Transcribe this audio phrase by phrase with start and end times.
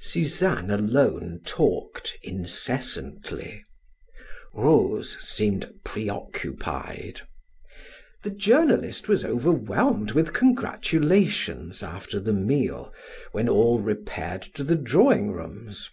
[0.00, 3.64] Suzanne alone talked incessantly.
[4.54, 7.22] Rose seemed preoccupied.
[8.22, 12.94] The journalist was overwhelmed with congratulations, after the meal,
[13.32, 15.90] when all repaired to the drawing rooms.